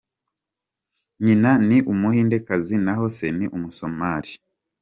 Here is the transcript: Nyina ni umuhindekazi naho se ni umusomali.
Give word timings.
Nyina 1.25 1.51
ni 1.67 1.77
umuhindekazi 1.91 2.75
naho 2.85 3.05
se 3.17 3.27
ni 3.37 3.45
umusomali. 3.55 4.31